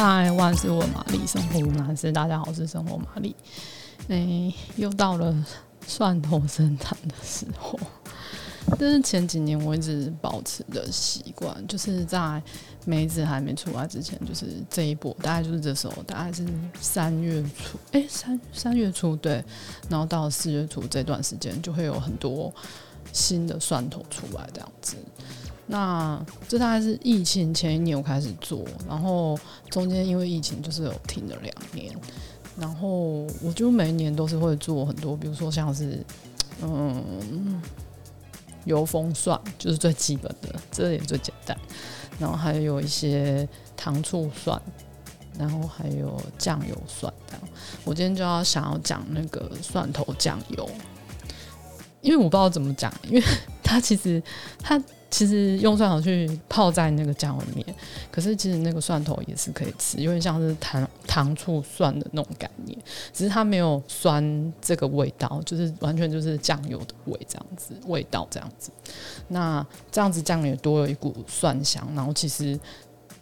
[0.00, 2.12] 嗨，万事问玛丽，生活无难事。
[2.12, 3.34] 大家好，我是生活玛丽。
[4.06, 5.34] 哎、又到了
[5.88, 7.76] 蒜头生产的时候。
[8.78, 12.40] 这是前几年我一直保持的习惯，就是在
[12.84, 16.46] 梅子还没出来之前，就是这一波，大概就是这时候，大概是
[16.80, 19.44] 三月初，哎、三三月初对，
[19.88, 22.54] 然后到四月初这段时间，就会有很多
[23.12, 24.96] 新的蒜头出来这样子。
[25.70, 26.18] 那
[26.48, 31.94] 这大概是疫情前一年我开始做，然后中间因为疫情就是有停了两年，
[32.58, 36.02] 然后我就每一年都是会做很多，比如说像是
[36.62, 37.62] 嗯
[38.64, 41.54] 油封蒜，就是最基本的，这也最简单，
[42.18, 43.46] 然后还有一些
[43.76, 44.58] 糖醋蒜，
[45.38, 47.12] 然后还有酱油蒜。
[47.84, 50.66] 我今天就要想要讲那个蒜头酱油，
[52.00, 53.22] 因为我不知道怎么讲，因为
[53.62, 54.22] 它其实
[54.60, 54.82] 它。
[55.10, 57.64] 其实用蒜头去泡在那个酱里面，
[58.10, 62.78] 可是其实那个蒜头也是可以吃，有点像是糖糖醋蒜的那种概念，
[63.12, 68.70] 只是它没有酸这个味道，就是完全就是酱油的味这样子，味道这样子。
[69.28, 72.58] 那这样子酱也多了一股蒜香，然后其实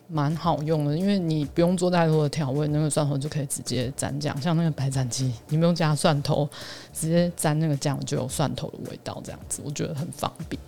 [0.09, 6.49] 蛮好用的，因为你不用做太多的调味，那个蒜头就可以直接沾酱，像那个白斩鸡，你不用加蒜头，
[6.93, 10.61] 直接沾那个酱就有蒜头的味道，这样子我觉得很方便。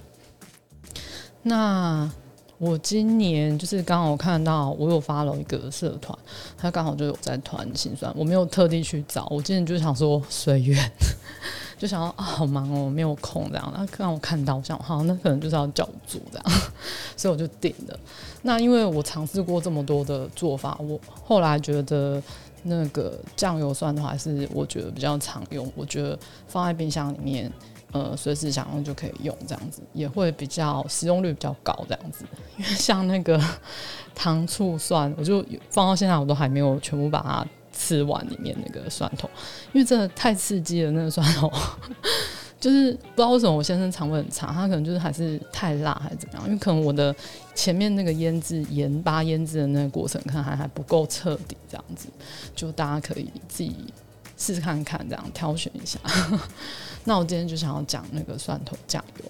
[1.48, 2.10] 那
[2.58, 6.16] 我今年就是刚好看到我有发了一个社团，
[6.56, 10.92] 他刚好就有在团辛酸，我没有特地去找，我今天就想说随缘，
[11.78, 13.72] 就想说啊好忙哦，没有空这样。
[13.76, 16.60] 那刚我看到，我想好，那可能就是要叫我做这样，
[17.16, 17.98] 所以我就点了。
[18.42, 22.20] 那因为我尝试过这么多的做法，我后来觉得
[22.64, 27.50] 那个酱油蒜的话，是我觉得比较常用，我觉得放在冰箱里面。
[27.92, 32.25] 呃，随时想用就可以用，这样子也会比较使用率比较高，这样子。
[32.58, 33.41] 因为像那个
[34.14, 39.28] 糖醋蒜，我就放到现在我都还没有全部把它吃完里面那个蒜头，
[39.72, 41.50] 因为真的太刺激了，那个蒜头
[42.60, 47.15] 就是不知道为什么我先生肠胃很差，他可能就是还是太辣还是怎么样，因为可能我的
[47.54, 52.09] 前面那个腌制盐巴腌制的那个过程可能还还不够彻底，这样子，
[52.54, 53.75] 就大家可以自己。
[54.38, 55.99] 试试看看，这样挑选一下。
[57.04, 59.25] 那我今天就想要讲那个蒜头酱油。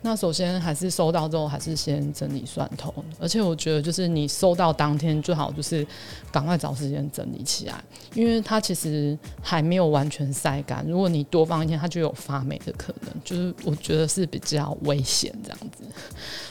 [0.00, 2.94] 那首先还是收到之后，还是先整理蒜头。
[3.18, 5.84] 而且我觉得，就是你收到当天最好就是
[6.30, 7.82] 赶快找时间整理起来，
[8.14, 10.84] 因为它其实还没有完全晒干。
[10.86, 13.12] 如果你多放一天，它就有发霉的可能。
[13.24, 15.82] 就是我觉得是比较危险这样子。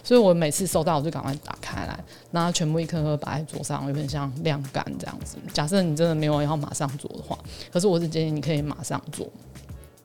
[0.03, 1.97] 所以我每次收到，我就赶快打开来，
[2.31, 5.37] 然后全部一颗颗摆在桌上，有点像晾干这样子。
[5.53, 7.37] 假设你真的没有要马上做的话，
[7.71, 9.25] 可是我是建议你可以马上做。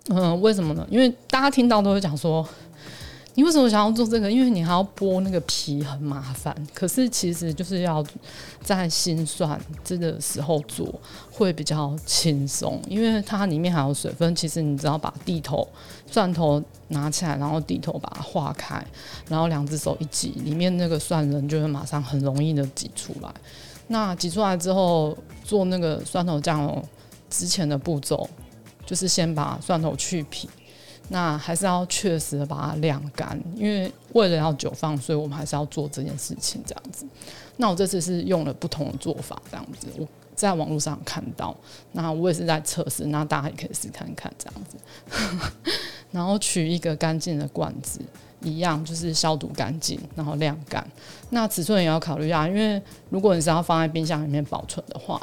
[0.08, 0.86] 嗯，为什么呢？
[0.90, 2.46] 因为大家听到都会讲说。
[3.34, 4.30] 你为什么想要做这个？
[4.30, 6.54] 因为你还要剥那个皮，很麻烦。
[6.74, 8.04] 可是其实就是要
[8.62, 11.00] 在新蒜这个时候做，
[11.30, 14.34] 会比较轻松，因为它里面还有水分。
[14.36, 15.66] 其实你只要把蒂头
[16.06, 18.84] 蒜头拿起来，然后蒂头把它化开，
[19.28, 23.32] 然后两只手一挤，里面那个蒜仁就会马上很容易的挤出来。
[23.88, 26.82] 那挤出来之后，做那个蒜头酱油
[27.30, 28.28] 之前的步骤，
[28.84, 30.50] 就是先把蒜头去皮。
[31.12, 37.04] 那还是要确实的把它晾干，因为为了要久放，所以我们还是要做这件事情这样子。
[37.58, 41.54] 那我这次是用了不同的做法，这样子我在网络上看到，
[41.92, 44.76] 那我也是在测试，那大家也可以试看看这样子。
[46.10, 48.00] 然后取一个干净的罐子，
[48.40, 50.82] 一样就是消毒干净，然后晾干。
[51.28, 52.80] 那尺寸也要考虑一下，因为
[53.10, 55.20] 如果你是要放在冰箱里面保存的话。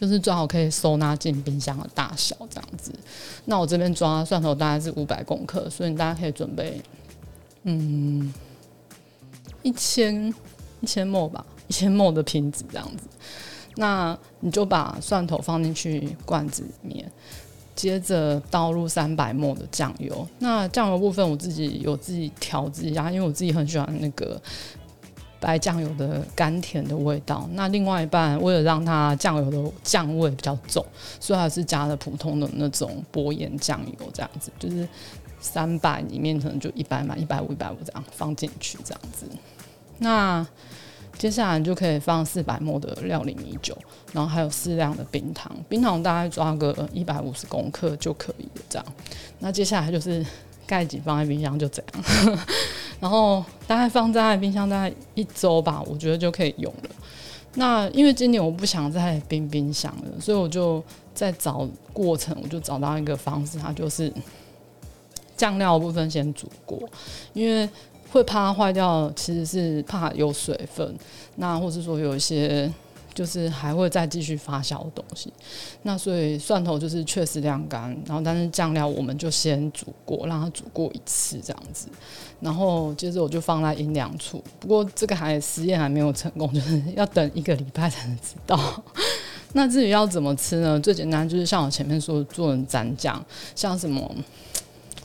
[0.00, 2.92] 就是最好可以收纳进冰箱的大小这样子。
[3.46, 6.80] 那我这边抓蒜头大概是五百公克，所以大家可以准备，
[7.64, 8.32] 嗯，
[9.62, 10.32] 一千
[10.80, 13.08] 一千 ml 吧，一千 ml 的瓶子这样子。
[13.76, 17.10] 那你就把蒜头放进去罐子里面，
[17.74, 20.26] 接着倒入三百 ml 的酱油。
[20.38, 24.40] 那酱油部分我自己有自己调制一下，因为我自己很喜欢那个。
[25.40, 30.84] 白酱油的甘甜的味道，那另外一半为了让它酱油的酱味比较重，
[31.20, 34.88] 所以还是加了普通的那种薄盐酱油，这样子就是
[35.40, 39.26] 三百里面可能就一百嘛，一百五、一百五这样放进去这样子。
[39.98, 40.46] 那
[41.16, 43.76] 接下来就可以放四百 ml 的料理米酒，
[44.12, 48.62] 然后还有适量的冰糖，冰糖大概抓个一百五十公克就可以了。
[48.68, 48.86] 这样，
[49.40, 50.24] 那接下来就是
[50.68, 52.38] 盖紧放在冰箱就这样。
[53.00, 56.90] 然后大概放在冰箱大概一周吧，我觉得就可以用了。
[57.54, 60.82] 那因为今年我不想再冰冰箱了，所以我就
[61.14, 64.12] 在找过程，我就找到一个方式，它就是
[65.36, 66.78] 酱料部分先煮过，
[67.32, 67.68] 因为
[68.10, 70.94] 会怕它坏掉，其实是怕有水分，
[71.36, 72.70] 那或是说有一些
[73.18, 75.32] 就是还会再继续发酵的东西。
[75.82, 81.88] 那所以蒜头就是确实晾干，然后但是酱料我们就先煮过，让它煮过一次这样子，
[82.38, 84.40] 然后接着我就放在阴凉处。
[84.60, 88.84] 不过这个还实验还没有成功，就是要等一个礼拜才能知道。
[89.54, 90.78] 那至于要怎么吃呢？
[90.78, 93.20] 最简单就是像我前面说做成蘸酱，
[93.56, 94.14] 像什么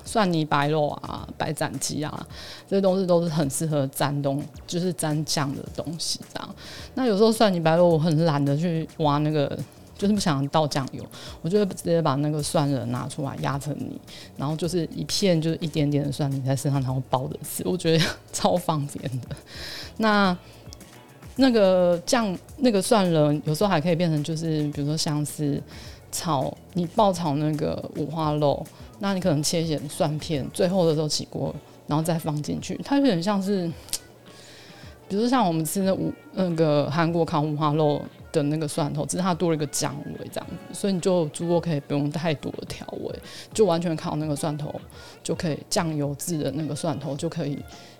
[0.05, 2.27] 蒜泥白肉啊、白斩鸡啊，
[2.67, 6.55] 这些东西都是很适合蘸东，就是蘸酱的东西这样。
[6.95, 9.57] 那有时候蒜泥白肉我很懒得去挖那个，
[9.97, 11.03] 就是不想倒酱油，
[11.41, 13.99] 我就会直接把那个蒜仁拿出来压成泥，
[14.37, 19.27] 然后就是一片就是一点点的蒜泥在身上，然后包着吃，我觉得超方便的。
[19.97, 20.37] 那
[21.37, 25.61] 那个酱，那个蒜仁有时候还可以变成，就是比如说像是
[26.13, 28.65] 炒你爆炒那个五花肉，
[28.99, 31.53] 那你可能切一些蒜片，最后的时候起锅，
[31.87, 33.69] 然后再放进去，它有点像是，
[35.09, 38.01] 比如像我们吃那五那个韩国烤五花肉
[38.31, 43.13] 的那个蒜头，只是它多了一个酱味这样子，所以你就猪肉可以不用太多的调味，
[43.53, 44.73] 就完全靠那个蒜头
[45.21, 47.59] 就可以酱油渍的那个蒜头就可以。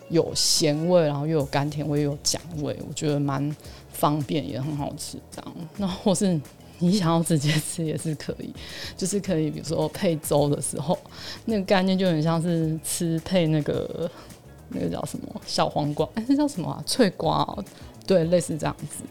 [0.09, 3.55] 有咸味，然后又有甘甜味，又有酱味，我觉得蛮
[3.89, 5.17] 方便，也很好吃。
[5.31, 6.39] 这样，那或是
[6.83, 8.53] 你想要直接吃也是可以，
[8.97, 10.97] 就是可以，比如说配粥的时候，
[11.45, 14.09] 那个概念就很像是吃配那个
[14.69, 16.83] 那个叫什么小黄瓜，哎，那叫什么啊？
[16.85, 17.63] 脆瓜哦，
[18.05, 19.03] 对，类似这样子。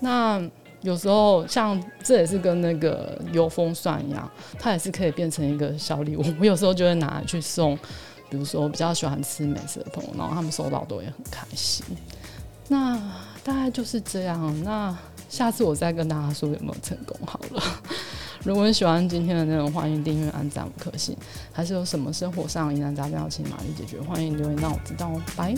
[0.00, 0.40] 那
[0.82, 6.24] 有时候像这也是跟那个油封蒜一样，它也是可以变成一个小礼物。
[6.38, 7.78] 我有时候就会拿来去送。
[8.30, 11.84] 比如说，比较喜欢吃美食的朋友，然后他们收到都会很开心。
[12.68, 12.96] 那
[13.44, 14.64] 大概就是这样。
[14.64, 14.96] 那
[15.32, 17.62] 下次我再跟大家说有没有成功好了。
[18.44, 21.16] 如果你喜欢今天的内容，欢迎订阅、按赞、五颗星。
[21.50, 25.22] 还是有什么生活上疑难杂症要请玛丽解决，欢迎留言让我知道哦。
[25.34, 25.54] 拜。